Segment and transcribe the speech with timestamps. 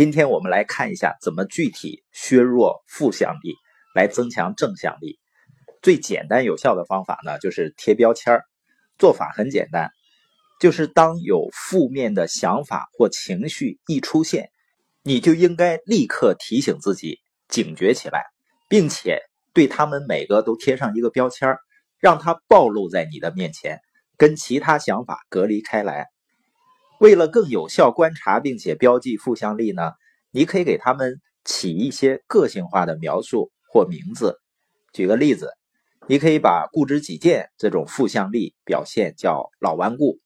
[0.00, 3.54] 今天我们来看一下怎么具体削弱负向力，
[3.94, 5.18] 来增强正向力。
[5.82, 8.44] 最简单有效的方法呢，就是贴标签儿。
[8.96, 9.90] 做法很简单，
[10.58, 14.48] 就是当有负面的想法或情绪一出现，
[15.02, 18.24] 你就应该立刻提醒自己警觉起来，
[18.70, 19.20] 并且
[19.52, 21.58] 对他们每个都贴上一个标签儿，
[21.98, 23.78] 让它暴露在你的面前，
[24.16, 26.06] 跟其他想法隔离开来。
[27.00, 29.92] 为了更有效观察并且标记负向力呢，
[30.30, 34.38] 你可以给他们起一些个性化的描述或名字。
[34.92, 35.50] 举个例子，
[36.06, 40.18] 你可以把固执己见这种负向力表现叫老顽固，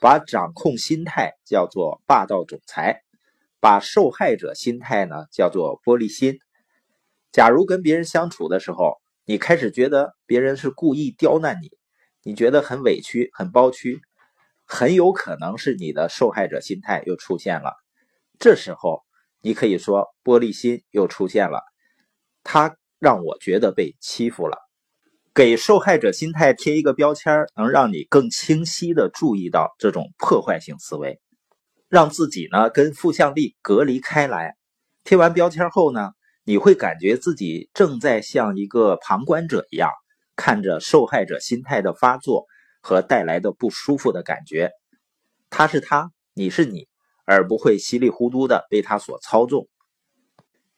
[0.00, 3.02] 把掌控心态叫做霸道总裁，
[3.60, 6.38] 把受害者心态呢叫做玻璃心。
[7.32, 8.96] 假如跟别人相处的时候，
[9.26, 11.70] 你开始觉得别人是故意刁难你，
[12.22, 14.00] 你觉得很委屈、很包屈。
[14.66, 17.74] 很有可能是你的受害者心态又出现了，
[18.38, 19.02] 这时候
[19.40, 21.62] 你可以说玻璃心又出现了，
[22.42, 24.58] 他让我觉得被欺负了。
[25.34, 31.20] 给受害者心态贴一个标签，能让你更清晰的注意到这种破坏性思维，
[31.88, 34.54] 让自己呢跟负向力隔离开来。
[35.02, 36.12] 贴完标签后呢，
[36.44, 39.90] 你会感觉自己正在像一个旁观者一样，
[40.36, 42.46] 看着受害者心态的发作。
[42.84, 44.70] 和带来的不舒服的感觉，
[45.48, 46.86] 他是他，你是你，
[47.24, 49.66] 而不会稀里糊涂的被他所操纵。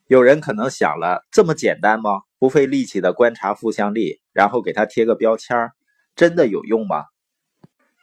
[0.06, 2.20] 有人可能想了，这么简单吗？
[2.38, 5.72] 不费力气的观察负向力，然后给他贴个标签
[6.14, 7.06] 真的有用吗？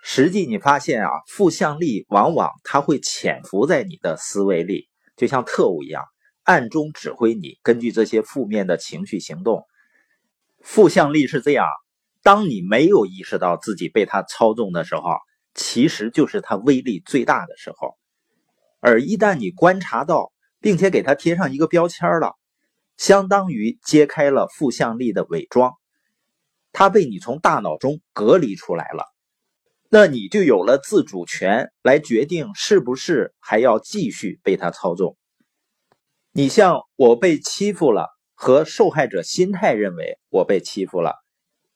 [0.02, 6.04] 实际你发现啊，负向力往往它会潜伏在你的思维里，就像特务一样，
[6.44, 9.64] 暗中指挥你，根据这些负面的情绪行动。
[10.60, 11.66] 负向力是这样。
[12.24, 15.02] 当你没有意识到自己被他操纵的时候，
[15.54, 17.98] 其实就是他威力最大的时候。
[18.80, 22.38] 而一旦你观察到，并且给他贴上一个标签了，
[22.96, 25.74] 相当于揭开了负向力的伪装，
[26.72, 29.04] 他被你从大脑中隔离出来了，
[29.90, 35.18] 那你就有了自主权来决定是不是还要继续被他操纵。
[36.32, 41.23] 你像我被欺负了，和受害者心态认为我被欺负了。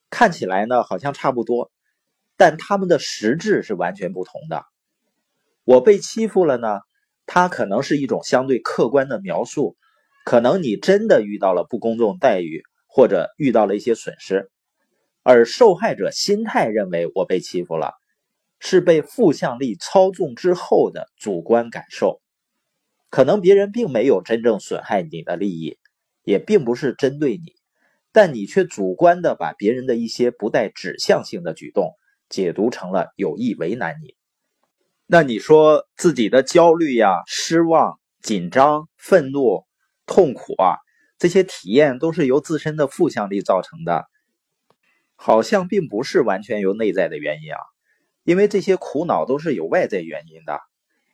[0.10, 1.72] 看起来呢好像差不多，
[2.38, 4.64] 但他们的实质是完全不同的。
[5.64, 6.80] 我被欺负了呢，
[7.26, 9.76] 它可能是一种相对客观的描述，
[10.24, 14.50] 可能你真的遇到了不公正待遇，或者遇到了一些损失。
[15.24, 17.92] 而受害者心态认为我被欺负了，
[18.60, 22.22] 是被负向力操纵之后的主观感受，
[23.10, 25.78] 可能别人并没有真正损害你的利益，
[26.24, 27.54] 也并不是针对你。
[28.18, 31.94] 但你却主观的把别人的一些不带指向性的举动
[32.30, 34.16] 解读成了有意为难你，
[35.06, 39.66] 那你说自己的焦虑呀、失望、紧张、愤怒、
[40.08, 40.78] 痛苦啊，
[41.20, 44.08] 这些体验都是由自身的负向力造成的，
[45.16, 47.60] 好像并不是完全由内在的原因啊，
[48.24, 50.60] 因为这些苦恼都是有外在原因的，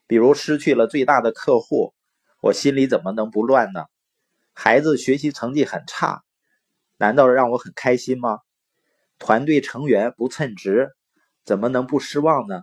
[0.07, 1.93] 比如失去了最大的客户，
[2.39, 3.87] 我心里怎么能不乱呢？
[4.53, 6.23] 孩子学习成绩很差。
[7.03, 8.39] 难道让我很开心吗？
[9.19, 10.87] 团队成员不称职，
[11.43, 12.61] 怎么能不失望呢？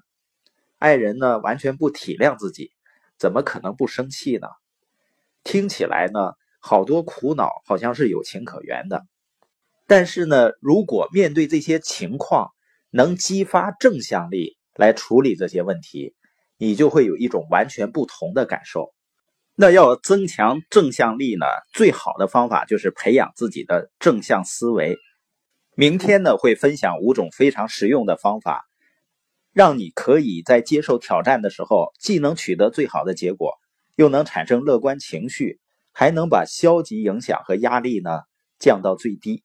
[0.79, 2.73] 爱人呢，完全不体谅自己，
[3.19, 4.49] 怎么可能不生气呢？
[5.45, 9.05] 听起来呢，好多苦恼好像是有情可原的。
[9.87, 12.51] 但是呢，如果面对这些情况，
[12.89, 16.15] 能激发正向力来处理这些问题，
[16.57, 18.95] 你就会有一种完全不同的感受。
[19.61, 21.45] 那要增强正向力呢？
[21.75, 24.97] 最好的方法就是培养自己的正向思维。
[25.75, 28.65] 明天呢，会分享五种非常实用的方法，
[29.53, 33.53] 让你可以在接受挑战的时候，既能取得最好的结果，
[33.97, 35.61] 又能产生乐观情绪，
[35.93, 38.21] 还能把消极影响和压力呢
[38.59, 39.45] 降到最低。